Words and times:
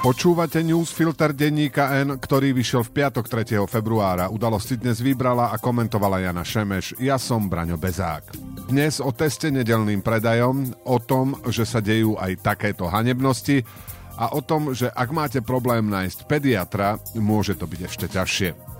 Počúvate 0.00 0.64
newsfilter 0.64 1.36
denníka 1.36 1.92
N, 2.00 2.16
ktorý 2.16 2.56
vyšiel 2.56 2.88
v 2.88 3.04
piatok 3.04 3.28
3. 3.28 3.68
februára. 3.68 4.32
Udalosti 4.32 4.80
dnes 4.80 4.96
vybrala 5.04 5.52
a 5.52 5.60
komentovala 5.60 6.24
Jana 6.24 6.40
Šemeš. 6.40 6.96
Ja 6.96 7.20
som 7.20 7.52
Braňo 7.52 7.76
Bezák. 7.76 8.32
Dnes 8.72 9.04
o 9.04 9.12
teste 9.12 9.52
nedelným 9.52 10.00
predajom, 10.00 10.72
o 10.88 10.96
tom, 11.04 11.36
že 11.52 11.68
sa 11.68 11.84
dejú 11.84 12.16
aj 12.16 12.32
takéto 12.40 12.88
hanebnosti 12.88 13.60
a 14.16 14.32
o 14.32 14.40
tom, 14.40 14.72
že 14.72 14.88
ak 14.88 15.12
máte 15.12 15.44
problém 15.44 15.92
nájsť 15.92 16.24
pediatra, 16.24 16.96
môže 17.20 17.60
to 17.60 17.68
byť 17.68 17.80
ešte 17.84 18.06
ťažšie. 18.08 18.79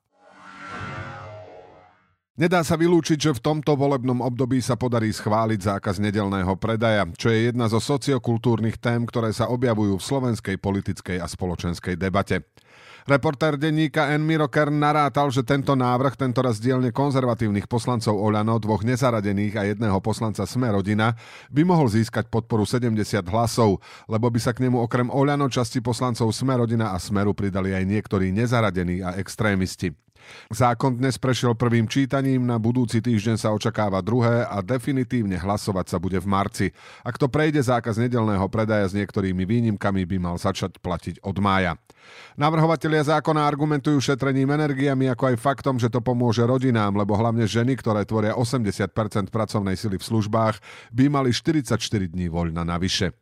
Nedá 2.39 2.63
sa 2.63 2.79
vylúčiť, 2.79 3.19
že 3.19 3.35
v 3.35 3.43
tomto 3.43 3.75
volebnom 3.75 4.23
období 4.23 4.63
sa 4.63 4.79
podarí 4.79 5.11
schváliť 5.11 5.67
zákaz 5.67 5.99
nedelného 5.99 6.55
predaja, 6.55 7.03
čo 7.19 7.27
je 7.27 7.51
jedna 7.51 7.67
zo 7.67 7.83
sociokultúrnych 7.83 8.79
tém, 8.79 9.03
ktoré 9.03 9.35
sa 9.35 9.51
objavujú 9.51 9.99
v 9.99 10.07
slovenskej 10.07 10.55
politickej 10.55 11.19
a 11.19 11.27
spoločenskej 11.27 11.99
debate. 11.99 12.47
Reportér 13.03 13.59
denníka 13.59 14.15
N. 14.15 14.23
Miro 14.23 14.47
Kern 14.47 14.79
narátal, 14.79 15.27
že 15.27 15.43
tento 15.43 15.75
návrh, 15.75 16.15
tento 16.15 16.39
raz 16.39 16.55
dielne 16.61 16.95
konzervatívnych 16.95 17.67
poslancov 17.67 18.15
Oľano, 18.15 18.63
dvoch 18.63 18.87
nezaradených 18.87 19.55
a 19.59 19.67
jedného 19.67 19.99
poslanca 19.99 20.47
Sme 20.47 20.71
rodina, 20.71 21.19
by 21.51 21.67
mohol 21.67 21.91
získať 21.91 22.31
podporu 22.31 22.63
70 22.63 22.95
hlasov, 23.27 23.83
lebo 24.07 24.31
by 24.31 24.39
sa 24.39 24.55
k 24.55 24.63
nemu 24.63 24.79
okrem 24.79 25.11
Oľano 25.11 25.51
časti 25.51 25.83
poslancov 25.83 26.31
Sme 26.31 26.55
rodina 26.55 26.95
a 26.95 26.97
Smeru 27.01 27.35
pridali 27.35 27.75
aj 27.75 27.83
niektorí 27.83 28.31
nezaradení 28.31 29.03
a 29.03 29.19
extrémisti. 29.19 29.91
Zákon 30.51 30.97
dnes 30.97 31.15
prešiel 31.15 31.55
prvým 31.55 31.85
čítaním, 31.87 32.43
na 32.43 32.57
budúci 32.57 32.99
týždeň 32.99 33.37
sa 33.39 33.53
očakáva 33.53 34.01
druhé 34.03 34.43
a 34.47 34.59
definitívne 34.59 35.37
hlasovať 35.37 35.85
sa 35.91 35.97
bude 36.01 36.19
v 36.19 36.27
marci. 36.27 36.67
Ak 37.05 37.21
to 37.21 37.29
prejde, 37.29 37.61
zákaz 37.61 38.01
nedelného 38.01 38.45
predaja 38.49 38.89
s 38.89 38.97
niektorými 38.97 39.45
výnimkami 39.45 40.03
by 40.05 40.17
mal 40.17 40.35
začať 40.41 40.81
platiť 40.81 41.23
od 41.23 41.37
mája. 41.39 41.77
Navrhovatelia 42.35 43.05
zákona 43.05 43.45
argumentujú 43.45 44.01
šetrením 44.01 44.49
energiami 44.57 45.11
ako 45.13 45.31
aj 45.31 45.37
faktom, 45.37 45.75
že 45.77 45.91
to 45.91 46.01
pomôže 46.01 46.41
rodinám, 46.41 46.97
lebo 46.97 47.13
hlavne 47.13 47.45
ženy, 47.45 47.77
ktoré 47.77 48.03
tvoria 48.09 48.33
80% 48.33 49.29
pracovnej 49.29 49.77
sily 49.77 50.01
v 50.01 50.07
službách, 50.09 50.57
by 50.89 51.05
mali 51.11 51.29
44 51.29 51.77
dní 52.09 52.27
voľna 52.31 52.65
navyše. 52.65 53.20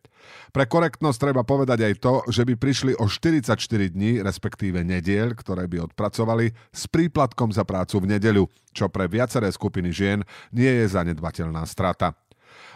Pre 0.49 0.65
korektnosť 0.65 1.17
treba 1.17 1.41
povedať 1.45 1.85
aj 1.85 1.93
to, 2.01 2.13
že 2.29 2.45
by 2.45 2.53
prišli 2.57 2.97
o 2.97 3.05
44 3.05 3.55
dní, 3.93 4.23
respektíve 4.23 4.81
nediel, 4.81 5.37
ktoré 5.37 5.69
by 5.69 5.91
odpracovali, 5.91 6.51
s 6.73 6.89
príplatkom 6.89 7.53
za 7.53 7.67
prácu 7.67 8.01
v 8.01 8.17
nedeľu, 8.17 8.43
čo 8.73 8.89
pre 8.89 9.05
viaceré 9.05 9.49
skupiny 9.53 9.93
žien 9.93 10.19
nie 10.49 10.69
je 10.69 10.85
zanedbateľná 10.89 11.65
strata. 11.69 12.17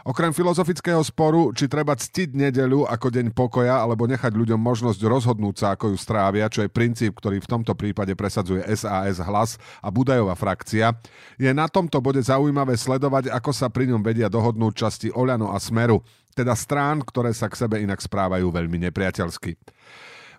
Okrem 0.03 0.35
filozofického 0.35 0.99
sporu, 0.99 1.55
či 1.55 1.71
treba 1.71 1.95
ctiť 1.95 2.35
nedeľu 2.35 2.83
ako 2.91 3.07
deň 3.07 3.31
pokoja 3.31 3.79
alebo 3.79 4.03
nechať 4.03 4.35
ľuďom 4.35 4.59
možnosť 4.59 4.99
rozhodnúť 4.99 5.55
sa, 5.55 5.67
ako 5.79 5.95
ju 5.95 5.97
strávia, 5.97 6.51
čo 6.51 6.59
je 6.59 6.67
princíp, 6.67 7.15
ktorý 7.15 7.39
v 7.39 7.47
tomto 7.47 7.71
prípade 7.71 8.11
presadzuje 8.11 8.67
SAS 8.75 9.23
hlas 9.23 9.55
a 9.79 9.87
Budajová 9.87 10.35
frakcia, 10.35 10.91
je 11.39 11.47
na 11.55 11.71
tomto 11.71 12.03
bode 12.03 12.19
zaujímavé 12.19 12.75
sledovať, 12.75 13.31
ako 13.31 13.51
sa 13.55 13.71
pri 13.71 13.95
ňom 13.95 14.03
vedia 14.03 14.27
dohodnúť 14.27 14.73
časti 14.75 15.07
Oľano 15.07 15.55
a 15.55 15.57
Smeru, 15.63 16.03
teda 16.33 16.57
strán, 16.57 17.05
ktoré 17.05 17.31
sa 17.31 17.47
k 17.47 17.55
sebe 17.55 17.79
inak 17.79 18.01
správajú 18.01 18.49
veľmi 18.49 18.89
nepriateľsky. 18.89 19.55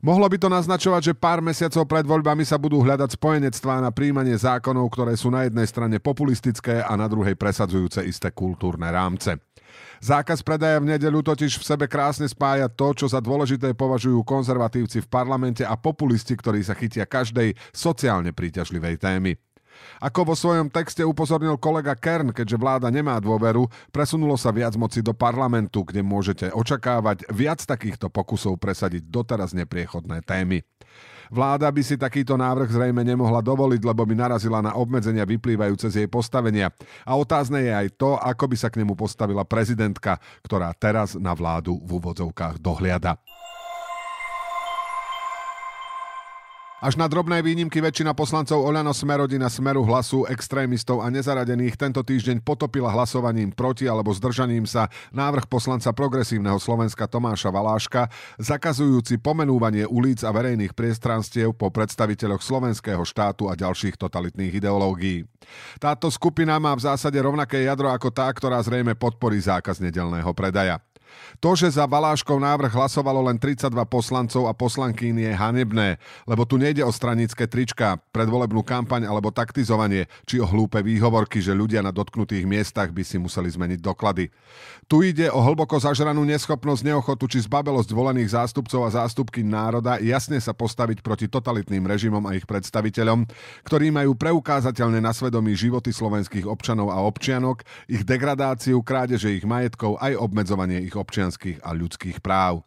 Mohlo 0.05 0.29
by 0.29 0.37
to 0.37 0.53
naznačovať, 0.53 1.01
že 1.01 1.15
pár 1.17 1.41
mesiacov 1.41 1.89
pred 1.89 2.05
voľbami 2.05 2.45
sa 2.45 2.61
budú 2.61 2.85
hľadať 2.85 3.17
spojenectvá 3.17 3.81
na 3.81 3.89
príjmanie 3.89 4.37
zákonov, 4.37 4.93
ktoré 4.93 5.17
sú 5.17 5.33
na 5.33 5.49
jednej 5.49 5.65
strane 5.65 5.97
populistické 5.97 6.85
a 6.85 6.93
na 6.93 7.09
druhej 7.09 7.33
presadzujúce 7.41 8.05
isté 8.05 8.29
kultúrne 8.29 8.85
rámce. 8.93 9.41
Zákaz 10.05 10.45
predaja 10.45 10.77
v 10.77 10.93
nedelu 10.93 11.25
totiž 11.25 11.57
v 11.57 11.65
sebe 11.65 11.89
krásne 11.89 12.29
spája 12.29 12.69
to, 12.69 12.93
čo 12.93 13.09
za 13.09 13.25
dôležité 13.25 13.73
považujú 13.73 14.21
konzervatívci 14.29 15.01
v 15.01 15.09
parlamente 15.09 15.65
a 15.65 15.73
populisti, 15.81 16.37
ktorí 16.37 16.61
sa 16.61 16.77
chytia 16.77 17.09
každej 17.09 17.57
sociálne 17.73 18.37
príťažlivej 18.37 19.01
témy. 19.01 19.41
Ako 20.03 20.29
vo 20.29 20.35
svojom 20.37 20.69
texte 20.69 21.07
upozornil 21.07 21.57
kolega 21.57 21.95
Kern, 21.97 22.35
keďže 22.35 22.61
vláda 22.61 22.89
nemá 22.91 23.17
dôveru, 23.23 23.67
presunulo 23.91 24.35
sa 24.35 24.51
viac 24.51 24.75
moci 24.75 25.01
do 25.01 25.17
parlamentu, 25.17 25.87
kde 25.87 26.05
môžete 26.05 26.51
očakávať 26.53 27.29
viac 27.31 27.63
takýchto 27.63 28.11
pokusov 28.11 28.59
presadiť 28.59 29.07
doteraz 29.09 29.57
nepriechodné 29.57 30.23
témy. 30.27 30.63
Vláda 31.33 31.73
by 31.73 31.83
si 31.83 31.97
takýto 31.97 32.37
návrh 32.37 32.69
zrejme 32.69 33.01
nemohla 33.01 33.41
dovoliť, 33.41 33.81
lebo 33.81 34.05
by 34.05 34.15
narazila 34.15 34.61
na 34.61 34.77
obmedzenia 34.77 35.25
vyplývajúce 35.25 35.89
z 35.89 36.05
jej 36.05 36.09
postavenia. 36.09 36.69
A 37.03 37.17
otázne 37.17 37.65
je 37.65 37.73
aj 37.73 37.89
to, 37.97 38.21
ako 38.21 38.45
by 38.53 38.57
sa 38.61 38.69
k 38.69 38.85
nemu 38.85 38.93
postavila 38.93 39.43
prezidentka, 39.43 40.21
ktorá 40.45 40.71
teraz 40.77 41.17
na 41.17 41.33
vládu 41.33 41.81
v 41.81 41.97
úvodzovkách 41.97 42.61
dohliada. 42.61 43.17
Až 46.83 46.99
na 46.99 47.07
drobné 47.07 47.39
výnimky 47.39 47.79
väčšina 47.79 48.19
poslancov 48.19 48.59
Oľano 48.59 48.91
Smerodina 48.91 49.47
Smeru 49.47 49.87
hlasu 49.87 50.27
extrémistov 50.27 51.07
a 51.07 51.09
nezaradených 51.09 51.79
tento 51.79 52.03
týždeň 52.03 52.43
potopila 52.43 52.91
hlasovaním 52.91 53.55
proti 53.55 53.87
alebo 53.87 54.11
zdržaním 54.11 54.67
sa 54.67 54.91
návrh 55.15 55.47
poslanca 55.47 55.95
progresívneho 55.95 56.59
Slovenska 56.59 57.07
Tomáša 57.07 57.55
Valáška, 57.55 58.11
zakazujúci 58.43 59.23
pomenúvanie 59.23 59.87
ulic 59.87 60.27
a 60.27 60.35
verejných 60.35 60.75
priestranstiev 60.75 61.55
po 61.55 61.71
predstaviteľoch 61.71 62.43
slovenského 62.43 63.07
štátu 63.07 63.47
a 63.47 63.55
ďalších 63.55 63.95
totalitných 63.95 64.59
ideológií. 64.59 65.31
Táto 65.79 66.11
skupina 66.11 66.59
má 66.59 66.75
v 66.75 66.91
zásade 66.91 67.17
rovnaké 67.23 67.63
jadro 67.63 67.87
ako 67.87 68.11
tá, 68.11 68.27
ktorá 68.35 68.59
zrejme 68.59 68.99
podporí 68.99 69.39
zákaz 69.39 69.79
nedelného 69.79 70.35
predaja. 70.35 70.83
To, 71.43 71.53
že 71.53 71.75
za 71.75 71.85
Valáškov 71.85 72.41
návrh 72.41 72.73
hlasovalo 72.73 73.21
len 73.27 73.37
32 73.37 73.69
poslancov 73.85 74.49
a 74.49 74.57
poslankín 74.57 75.19
je 75.21 75.29
hanebné, 75.29 76.01
lebo 76.25 76.49
tu 76.49 76.57
nejde 76.57 76.81
o 76.81 76.93
stranické 76.95 77.45
trička, 77.45 78.01
predvolebnú 78.15 78.65
kampaň 78.65 79.05
alebo 79.05 79.35
taktizovanie, 79.35 80.09
či 80.25 80.41
o 80.41 80.47
hlúpe 80.49 80.81
výhovorky, 80.81 81.45
že 81.45 81.53
ľudia 81.53 81.85
na 81.85 81.93
dotknutých 81.93 82.49
miestach 82.49 82.95
by 82.95 83.03
si 83.05 83.21
museli 83.21 83.53
zmeniť 83.53 83.81
doklady. 83.83 84.33
Tu 84.89 85.13
ide 85.13 85.29
o 85.29 85.41
hlboko 85.41 85.77
zažranú 85.77 86.25
neschopnosť, 86.25 86.83
neochotu 86.87 87.29
či 87.29 87.45
zbabelosť 87.45 87.91
volených 87.93 88.33
zástupcov 88.33 88.81
a 88.89 88.95
zástupky 89.05 89.45
národa 89.45 90.01
jasne 90.01 90.41
sa 90.41 90.57
postaviť 90.57 91.05
proti 91.05 91.27
totalitným 91.29 91.85
režimom 91.85 92.25
a 92.25 92.37
ich 92.39 92.49
predstaviteľom, 92.49 93.29
ktorí 93.69 93.93
majú 93.93 94.17
preukázateľne 94.17 95.03
na 95.03 95.13
svedomí 95.13 95.53
životy 95.59 95.93
slovenských 95.93 96.49
občanov 96.49 96.89
a 96.95 97.03
občianok, 97.05 97.67
ich 97.91 98.07
degradáciu, 98.07 98.81
krádeže 98.81 99.35
ich 99.35 99.45
majetkov 99.45 99.99
aj 99.99 100.17
obmedzovanie 100.17 100.85
ich 100.85 100.94
občianských 100.99 101.63
a 101.63 101.75
ľudských 101.75 102.23
práv. 102.23 102.63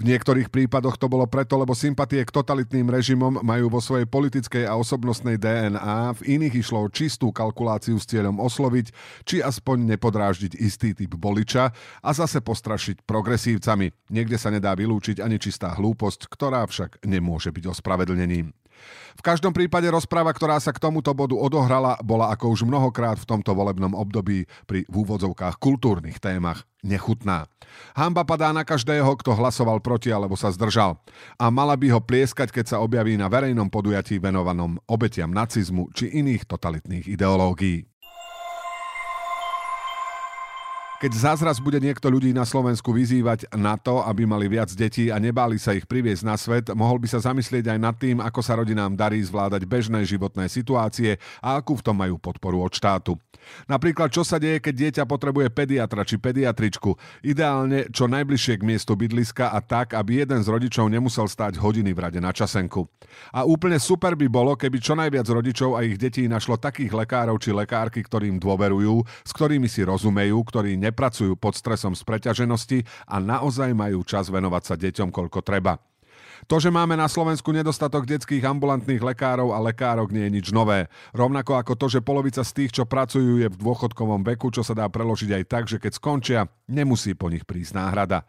V 0.00 0.02
niektorých 0.06 0.48
prípadoch 0.48 0.96
to 0.96 1.10
bolo 1.10 1.28
preto, 1.28 1.58
lebo 1.60 1.76
sympatie 1.76 2.24
k 2.24 2.32
totalitným 2.32 2.88
režimom 2.88 3.44
majú 3.44 3.68
vo 3.68 3.80
svojej 3.82 4.08
politickej 4.08 4.64
a 4.64 4.78
osobnostnej 4.78 5.36
DNA, 5.36 6.16
v 6.18 6.40
iných 6.40 6.64
išlo 6.64 6.88
o 6.88 6.92
čistú 6.92 7.30
kalkuláciu 7.30 8.00
s 8.00 8.08
cieľom 8.08 8.40
osloviť, 8.40 8.86
či 9.28 9.44
aspoň 9.44 9.96
nepodráždiť 9.96 10.52
istý 10.56 10.96
typ 10.96 11.12
boliča 11.20 11.70
a 12.00 12.10
zase 12.16 12.40
postrašiť 12.40 13.04
progresívcami. 13.04 13.92
Niekde 14.08 14.40
sa 14.40 14.48
nedá 14.48 14.72
vylúčiť 14.72 15.20
ani 15.20 15.36
čistá 15.36 15.76
hlúposť, 15.76 16.32
ktorá 16.32 16.64
však 16.64 17.04
nemôže 17.04 17.52
byť 17.52 17.64
ospravedlnením. 17.68 18.56
V 19.18 19.22
každom 19.26 19.50
prípade 19.50 19.90
rozpráva, 19.90 20.30
ktorá 20.30 20.62
sa 20.62 20.70
k 20.70 20.78
tomuto 20.78 21.10
bodu 21.10 21.34
odohrala, 21.34 21.98
bola 22.06 22.30
ako 22.30 22.54
už 22.54 22.62
mnohokrát 22.62 23.18
v 23.18 23.26
tomto 23.26 23.50
volebnom 23.50 23.90
období 23.90 24.46
pri 24.66 24.86
v 24.86 24.94
úvodzovkách 24.94 25.58
kultúrnych 25.58 26.22
témach 26.22 26.62
nechutná. 26.86 27.50
Hamba 27.98 28.22
padá 28.22 28.54
na 28.54 28.62
každého, 28.62 29.18
kto 29.18 29.34
hlasoval 29.34 29.82
proti 29.82 30.14
alebo 30.14 30.38
sa 30.38 30.54
zdržal. 30.54 31.02
A 31.34 31.50
mala 31.50 31.74
by 31.74 31.90
ho 31.90 32.00
plieskať, 32.00 32.54
keď 32.54 32.64
sa 32.70 32.80
objaví 32.82 33.18
na 33.18 33.26
verejnom 33.26 33.66
podujatí 33.66 34.22
venovanom 34.22 34.78
obetiam 34.86 35.34
nacizmu 35.34 35.90
či 35.90 36.14
iných 36.14 36.46
totalitných 36.46 37.10
ideológií. 37.10 37.90
Keď 40.98 41.14
zázraz 41.14 41.62
bude 41.62 41.78
niekto 41.78 42.10
ľudí 42.10 42.34
na 42.34 42.42
Slovensku 42.42 42.90
vyzývať 42.90 43.54
na 43.54 43.78
to, 43.78 44.02
aby 44.02 44.26
mali 44.26 44.50
viac 44.50 44.66
detí 44.74 45.14
a 45.14 45.22
nebáli 45.22 45.54
sa 45.54 45.70
ich 45.70 45.86
priviesť 45.86 46.26
na 46.26 46.34
svet, 46.34 46.74
mohol 46.74 46.98
by 46.98 47.06
sa 47.06 47.22
zamyslieť 47.22 47.70
aj 47.70 47.78
nad 47.78 47.94
tým, 47.94 48.18
ako 48.18 48.42
sa 48.42 48.58
rodinám 48.58 48.98
darí 48.98 49.22
zvládať 49.22 49.62
bežné 49.62 50.02
životné 50.02 50.50
situácie 50.50 51.22
a 51.38 51.54
akú 51.54 51.78
v 51.78 51.86
tom 51.86 52.02
majú 52.02 52.18
podporu 52.18 52.66
od 52.66 52.74
štátu. 52.74 53.14
Napríklad, 53.70 54.10
čo 54.10 54.26
sa 54.26 54.42
deje, 54.42 54.58
keď 54.58 54.74
dieťa 54.74 55.04
potrebuje 55.06 55.54
pediatra 55.54 56.02
či 56.02 56.18
pediatričku. 56.18 56.98
Ideálne 57.22 57.86
čo 57.94 58.10
najbližšie 58.10 58.58
k 58.58 58.66
miestu 58.66 58.98
bydliska 58.98 59.54
a 59.54 59.62
tak, 59.62 59.94
aby 59.94 60.26
jeden 60.26 60.42
z 60.42 60.50
rodičov 60.50 60.90
nemusel 60.90 61.30
stáť 61.30 61.62
hodiny 61.62 61.94
v 61.94 62.02
rade 62.02 62.18
na 62.18 62.34
časenku. 62.34 62.90
A 63.32 63.46
úplne 63.46 63.78
super 63.78 64.18
by 64.18 64.26
bolo, 64.26 64.58
keby 64.58 64.82
čo 64.82 64.98
najviac 64.98 65.30
rodičov 65.30 65.78
a 65.78 65.86
ich 65.86 65.96
detí 65.96 66.26
našlo 66.26 66.58
takých 66.58 66.90
lekárov 66.90 67.38
či 67.40 67.54
lekárky, 67.54 68.02
ktorým 68.04 68.42
dôverujú, 68.42 69.06
s 69.24 69.30
ktorými 69.30 69.70
si 69.70 69.86
rozumejú, 69.86 70.36
ktorí 70.42 70.74
nepracujú 70.88 71.36
pod 71.36 71.54
stresom 71.54 71.92
z 71.92 72.02
preťaženosti 72.02 72.82
a 73.06 73.20
naozaj 73.20 73.76
majú 73.76 74.02
čas 74.02 74.32
venovať 74.32 74.62
sa 74.64 74.74
deťom, 74.74 75.12
koľko 75.12 75.44
treba. 75.44 75.78
To, 76.46 76.62
že 76.62 76.70
máme 76.70 76.94
na 76.94 77.10
Slovensku 77.10 77.50
nedostatok 77.50 78.06
detských 78.06 78.46
ambulantných 78.46 79.02
lekárov 79.02 79.50
a 79.50 79.58
lekárok 79.58 80.14
nie 80.14 80.30
je 80.30 80.34
nič 80.38 80.46
nové. 80.54 80.86
Rovnako 81.10 81.58
ako 81.58 81.74
to, 81.74 81.86
že 81.90 82.04
polovica 82.04 82.46
z 82.46 82.54
tých, 82.54 82.78
čo 82.78 82.86
pracujú, 82.86 83.42
je 83.42 83.50
v 83.50 83.58
dôchodkovom 83.58 84.22
veku, 84.22 84.54
čo 84.54 84.62
sa 84.62 84.70
dá 84.78 84.86
preložiť 84.86 85.34
aj 85.34 85.44
tak, 85.50 85.64
že 85.66 85.82
keď 85.82 85.92
skončia, 85.98 86.40
nemusí 86.70 87.18
po 87.18 87.26
nich 87.26 87.42
prísť 87.42 87.74
náhrada. 87.74 88.22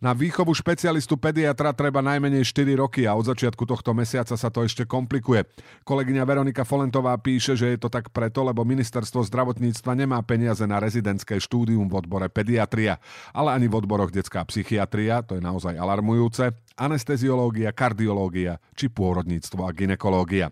Na 0.00 0.16
výchovu 0.16 0.56
špecialistu 0.56 1.20
pediatra 1.20 1.76
treba 1.76 2.00
najmenej 2.00 2.40
4 2.48 2.72
roky 2.72 3.04
a 3.04 3.12
od 3.12 3.28
začiatku 3.28 3.68
tohto 3.68 3.92
mesiaca 3.92 4.32
sa 4.32 4.48
to 4.48 4.64
ešte 4.64 4.88
komplikuje. 4.88 5.44
Kolegyňa 5.84 6.24
Veronika 6.24 6.64
Folentová 6.64 7.12
píše, 7.20 7.52
že 7.52 7.76
je 7.76 7.78
to 7.84 7.92
tak 7.92 8.08
preto, 8.08 8.40
lebo 8.40 8.64
ministerstvo 8.64 9.20
zdravotníctva 9.28 9.92
nemá 9.92 10.16
peniaze 10.24 10.64
na 10.64 10.80
rezidentské 10.80 11.36
štúdium 11.36 11.84
v 11.84 12.00
odbore 12.00 12.32
pediatria, 12.32 12.96
ale 13.36 13.52
ani 13.52 13.68
v 13.68 13.76
odboroch 13.76 14.08
detská 14.08 14.40
psychiatria, 14.48 15.20
to 15.20 15.36
je 15.36 15.44
naozaj 15.44 15.76
alarmujúce, 15.76 16.56
anesteziológia, 16.80 17.68
kardiológia 17.76 18.56
či 18.72 18.88
pôrodníctvo 18.88 19.68
a 19.68 19.70
ginekológia. 19.76 20.48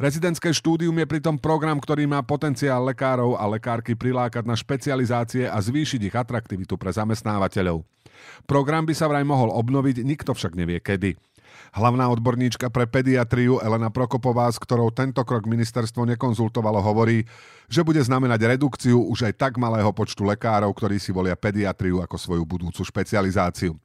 Rezidentské 0.00 0.56
štúdium 0.56 0.96
je 0.96 1.06
pritom 1.08 1.36
program, 1.36 1.76
ktorý 1.76 2.08
má 2.08 2.24
potenciál 2.24 2.80
lekárov 2.88 3.36
a 3.36 3.44
lekárky 3.44 3.92
prilákať 3.92 4.44
na 4.48 4.56
špecializácie 4.56 5.44
a 5.44 5.58
zvýšiť 5.60 6.00
ich 6.08 6.16
atraktivitu 6.16 6.80
pre 6.80 6.92
zamestnávateľov. 6.92 7.84
Program 8.48 8.88
by 8.88 8.94
sa 8.96 9.10
vraj 9.10 9.26
mohol 9.26 9.52
obnoviť, 9.52 10.00
nikto 10.06 10.32
však 10.32 10.56
nevie 10.56 10.80
kedy. 10.80 11.18
Hlavná 11.72 12.08
odborníčka 12.08 12.72
pre 12.72 12.88
pediatriu 12.88 13.60
Elena 13.60 13.92
Prokopová, 13.92 14.48
s 14.48 14.60
ktorou 14.60 14.92
tento 14.92 15.20
krok 15.24 15.44
ministerstvo 15.44 16.08
nekonzultovalo, 16.16 16.80
hovorí, 16.80 17.24
že 17.68 17.84
bude 17.84 18.00
znamenať 18.00 18.56
redukciu 18.56 18.96
už 18.96 19.28
aj 19.28 19.34
tak 19.36 19.52
malého 19.60 19.88
počtu 19.92 20.24
lekárov, 20.24 20.72
ktorí 20.72 20.96
si 20.96 21.12
volia 21.12 21.36
pediatriu 21.36 22.00
ako 22.00 22.16
svoju 22.16 22.44
budúcu 22.44 22.80
špecializáciu. 22.84 23.76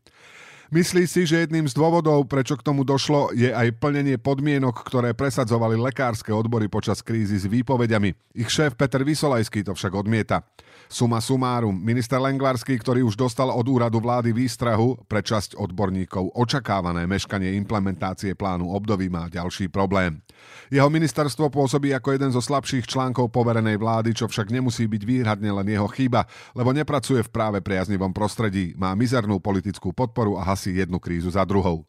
Myslí 0.68 1.08
si, 1.08 1.24
že 1.24 1.48
jedným 1.48 1.64
z 1.64 1.72
dôvodov, 1.72 2.28
prečo 2.28 2.60
k 2.60 2.66
tomu 2.66 2.84
došlo, 2.84 3.32
je 3.32 3.48
aj 3.56 3.80
plnenie 3.80 4.20
podmienok, 4.20 4.84
ktoré 4.84 5.16
presadzovali 5.16 5.80
lekárske 5.80 6.28
odbory 6.36 6.68
počas 6.68 7.00
krízy 7.00 7.40
s 7.40 7.48
výpovediami. 7.48 8.12
Ich 8.36 8.52
šéf 8.52 8.76
Peter 8.76 9.00
Vysolajský 9.00 9.64
to 9.64 9.72
však 9.72 9.96
odmieta. 9.96 10.44
Suma 10.92 11.24
sumárum, 11.24 11.72
minister 11.72 12.20
Lengvarský, 12.20 12.76
ktorý 12.84 13.08
už 13.08 13.16
dostal 13.16 13.48
od 13.48 13.64
úradu 13.64 14.04
vlády 14.04 14.36
výstrahu 14.36 15.00
pre 15.08 15.24
časť 15.24 15.56
odborníkov 15.56 16.36
očakávané 16.36 17.08
meškanie 17.08 17.56
implementácie 17.56 18.36
plánu 18.36 18.68
období 18.68 19.08
má 19.08 19.32
ďalší 19.32 19.72
problém. 19.72 20.20
Jeho 20.68 20.92
ministerstvo 20.92 21.48
pôsobí 21.48 21.96
ako 21.96 22.12
jeden 22.12 22.32
zo 22.36 22.44
slabších 22.44 22.92
článkov 22.92 23.32
poverenej 23.32 23.80
vlády, 23.80 24.12
čo 24.12 24.28
však 24.28 24.52
nemusí 24.52 24.84
byť 24.84 25.04
výhradne 25.08 25.48
len 25.48 25.68
jeho 25.72 25.88
chyba, 25.88 26.28
lebo 26.52 26.76
nepracuje 26.76 27.24
v 27.24 27.32
práve 27.32 27.64
priaznivom 27.64 28.12
prostredí, 28.12 28.76
má 28.76 28.92
mizernú 29.00 29.40
politickú 29.40 29.96
podporu 29.96 30.36
a 30.36 30.57
hasí 30.58 30.74
jednu 30.74 30.98
krízu 30.98 31.30
za 31.30 31.46
druhou. 31.46 31.86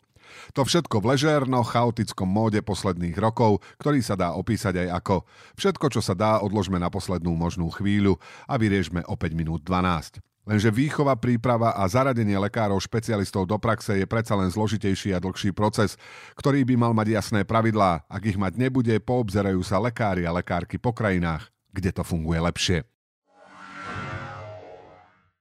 To 0.53 0.61
všetko 0.61 1.01
v 1.01 1.17
ležérno, 1.17 1.65
chaotickom 1.65 2.29
móde 2.29 2.61
posledných 2.61 3.17
rokov, 3.17 3.65
ktorý 3.81 4.05
sa 4.05 4.13
dá 4.13 4.37
opísať 4.37 4.85
aj 4.85 4.89
ako 5.01 5.15
všetko, 5.57 5.87
čo 5.89 6.01
sa 6.05 6.13
dá, 6.13 6.45
odložme 6.45 6.77
na 6.77 6.93
poslednú 6.93 7.33
možnú 7.33 7.73
chvíľu 7.73 8.21
a 8.45 8.61
vyriežme 8.61 9.01
o 9.09 9.17
5 9.17 9.33
minút 9.33 9.65
12. 9.65 10.21
Lenže 10.49 10.73
výchova, 10.73 11.13
príprava 11.17 11.77
a 11.77 11.85
zaradenie 11.85 12.37
lekárov 12.41 12.81
špecialistov 12.81 13.45
do 13.45 13.61
praxe 13.61 14.01
je 14.01 14.09
predsa 14.09 14.33
len 14.33 14.49
zložitejší 14.49 15.13
a 15.13 15.21
dlhší 15.21 15.53
proces, 15.53 16.01
ktorý 16.41 16.65
by 16.65 16.75
mal 16.77 16.93
mať 16.97 17.21
jasné 17.21 17.41
pravidlá. 17.45 18.09
Ak 18.09 18.25
ich 18.25 18.41
mať 18.41 18.57
nebude, 18.57 18.97
poobzerajú 18.97 19.61
sa 19.61 19.77
lekári 19.77 20.25
a 20.25 20.33
lekárky 20.33 20.81
po 20.81 20.97
krajinách, 20.97 21.53
kde 21.73 21.93
to 21.93 22.01
funguje 22.01 22.41
lepšie. 22.41 22.81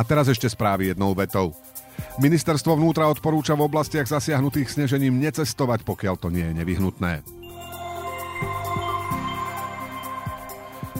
A 0.00 0.02
teraz 0.02 0.32
ešte 0.32 0.48
správy 0.48 0.96
jednou 0.96 1.12
vetou. 1.12 1.52
Ministerstvo 2.16 2.72
vnútra 2.72 3.04
odporúča 3.12 3.52
v 3.52 3.68
oblastiach 3.68 4.08
zasiahnutých 4.08 4.72
snežením 4.72 5.20
necestovať, 5.20 5.84
pokiaľ 5.84 6.14
to 6.16 6.32
nie 6.32 6.48
je 6.48 6.56
nevyhnutné. 6.56 7.20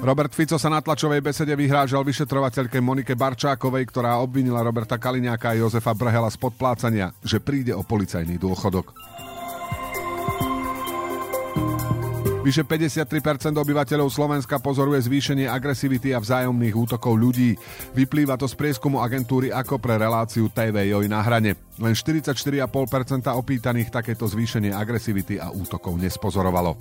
Robert 0.04 0.32
Fico 0.32 0.60
sa 0.60 0.68
na 0.72 0.84
tlačovej 0.84 1.24
besede 1.24 1.52
vyhrážal 1.56 2.04
vyšetrovateľke 2.04 2.80
Monike 2.80 3.16
Barčákovej, 3.16 3.88
ktorá 3.88 4.20
obvinila 4.20 4.64
Roberta 4.64 5.00
Kaliňáka 5.00 5.52
a 5.52 5.58
Jozefa 5.60 5.96
Brhela 5.96 6.28
z 6.28 6.40
podplácania, 6.40 7.12
že 7.24 7.40
príde 7.40 7.72
o 7.72 7.84
policajný 7.84 8.36
dôchodok. 8.36 8.96
Vyše 12.40 12.64
53% 12.64 13.52
obyvateľov 13.52 14.08
Slovenska 14.08 14.56
pozoruje 14.64 14.96
zvýšenie 15.04 15.44
agresivity 15.44 16.16
a 16.16 16.24
vzájomných 16.24 16.72
útokov 16.72 17.12
ľudí. 17.12 17.52
Vyplýva 17.92 18.40
to 18.40 18.48
z 18.48 18.56
prieskumu 18.56 19.04
agentúry 19.04 19.52
ako 19.52 19.76
pre 19.76 20.00
reláciu 20.00 20.48
TV 20.48 20.88
na 21.04 21.20
hrane. 21.20 21.60
Len 21.76 21.92
44,5% 21.92 22.64
opýtaných 23.28 23.92
takéto 23.92 24.24
zvýšenie 24.24 24.72
agresivity 24.72 25.36
a 25.36 25.52
útokov 25.52 26.00
nespozorovalo. 26.00 26.80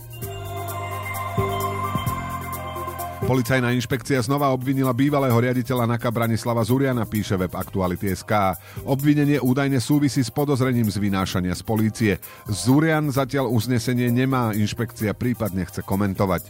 Policajná 3.30 3.70
inšpekcia 3.78 4.26
znova 4.26 4.50
obvinila 4.50 4.90
bývalého 4.90 5.38
riaditeľa 5.38 5.86
NAKA 5.86 6.10
Branislava 6.10 6.66
Zuriana, 6.66 7.06
píše 7.06 7.38
web 7.38 7.54
Aktuality.sk. 7.54 8.58
Obvinenie 8.90 9.38
údajne 9.38 9.78
súvisí 9.78 10.26
s 10.26 10.34
podozrením 10.34 10.90
z 10.90 10.98
vynášania 10.98 11.54
z 11.54 11.62
polície. 11.62 12.14
Zurian 12.50 13.14
zatiaľ 13.14 13.54
uznesenie 13.54 14.10
nemá, 14.10 14.58
inšpekcia 14.58 15.14
prípadne 15.14 15.62
chce 15.70 15.86
komentovať. 15.86 16.42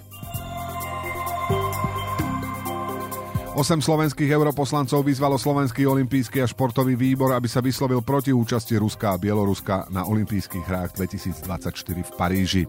Osem 3.60 3.84
slovenských 3.84 4.32
europoslancov 4.32 5.04
vyzvalo 5.04 5.36
Slovenský 5.36 5.84
olimpijský 5.84 6.40
a 6.40 6.48
športový 6.48 6.96
výbor, 6.96 7.36
aby 7.36 7.52
sa 7.52 7.60
vyslovil 7.60 8.00
proti 8.08 8.32
účasti 8.32 8.80
Ruska 8.80 9.12
a 9.12 9.20
Bieloruska 9.20 9.92
na 9.92 10.08
olympijských 10.08 10.64
hrách 10.64 10.96
2024 10.96 12.08
v 12.08 12.12
Paríži. 12.16 12.64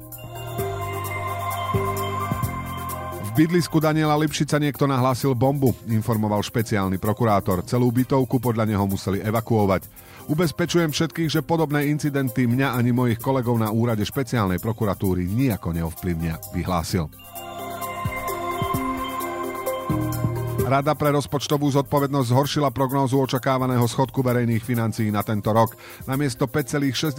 Bydlisku 3.40 3.80
Daniela 3.80 4.20
Lipšica 4.20 4.60
niekto 4.60 4.84
nahlásil 4.84 5.32
bombu, 5.32 5.72
informoval 5.88 6.44
špeciálny 6.44 7.00
prokurátor. 7.00 7.64
Celú 7.64 7.88
bytovku 7.88 8.36
podľa 8.36 8.68
neho 8.68 8.84
museli 8.84 9.24
evakuovať. 9.24 9.88
Ubezpečujem 10.28 10.92
všetkých, 10.92 11.32
že 11.32 11.40
podobné 11.40 11.88
incidenty 11.88 12.44
mňa 12.44 12.76
ani 12.76 12.92
mojich 12.92 13.16
kolegov 13.16 13.56
na 13.56 13.72
úrade 13.72 14.04
špeciálnej 14.04 14.60
prokuratúry 14.60 15.24
nijako 15.24 15.72
neovplyvnia, 15.72 16.36
vyhlásil. 16.52 17.08
Rada 20.68 20.92
pre 20.92 21.08
rozpočtovú 21.08 21.72
zodpovednosť 21.72 22.28
zhoršila 22.36 22.68
prognózu 22.68 23.24
očakávaného 23.24 23.88
schodku 23.88 24.20
verejných 24.20 24.60
financií 24.60 25.08
na 25.08 25.24
tento 25.24 25.48
rok. 25.56 25.80
Namiesto 26.04 26.44
5,6% 26.44 27.16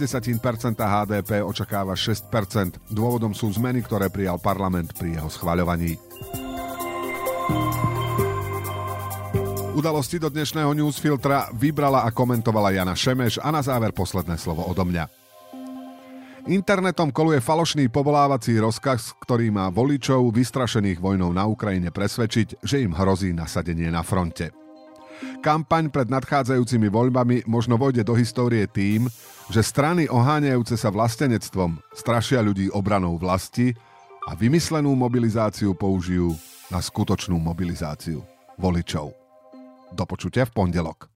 HDP 0.78 1.42
očakáva 1.42 1.98
6%. 1.98 2.94
Dôvodom 2.94 3.34
sú 3.34 3.50
zmeny, 3.50 3.82
ktoré 3.82 4.06
prijal 4.06 4.38
parlament 4.38 4.94
pri 4.94 5.18
jeho 5.18 5.26
schvaľovaní. 5.26 6.11
Udalosti 9.82 10.22
do 10.22 10.30
dnešného 10.30 10.78
newsfiltra 10.78 11.50
vybrala 11.58 12.06
a 12.06 12.14
komentovala 12.14 12.70
Jana 12.70 12.94
Šemeš 12.94 13.42
a 13.42 13.50
na 13.50 13.66
záver 13.66 13.90
posledné 13.90 14.38
slovo 14.38 14.62
odo 14.62 14.86
mňa. 14.86 15.10
Internetom 16.46 17.10
koluje 17.10 17.42
falošný 17.42 17.90
povolávací 17.90 18.62
rozkaz, 18.62 19.10
ktorý 19.26 19.50
má 19.50 19.74
voličov 19.74 20.30
vystrašených 20.30 21.02
vojnou 21.02 21.34
na 21.34 21.50
Ukrajine 21.50 21.90
presvedčiť, 21.90 22.62
že 22.62 22.78
im 22.78 22.94
hrozí 22.94 23.34
nasadenie 23.34 23.90
na 23.90 24.06
fronte. 24.06 24.54
Kampaň 25.42 25.90
pred 25.90 26.06
nadchádzajúcimi 26.14 26.86
voľbami 26.86 27.50
možno 27.50 27.74
vojde 27.74 28.06
do 28.06 28.14
histórie 28.14 28.70
tým, 28.70 29.10
že 29.50 29.66
strany 29.66 30.06
oháňajúce 30.06 30.78
sa 30.78 30.94
vlastenectvom 30.94 31.82
strašia 31.90 32.38
ľudí 32.38 32.70
obranou 32.70 33.18
vlasti 33.18 33.74
a 34.30 34.38
vymyslenú 34.38 34.94
mobilizáciu 34.94 35.74
použijú 35.74 36.38
na 36.70 36.78
skutočnú 36.78 37.34
mobilizáciu 37.34 38.22
voličov. 38.62 39.21
Do 39.92 40.08
počutia 40.08 40.48
v 40.48 40.56
pondelok. 40.56 41.11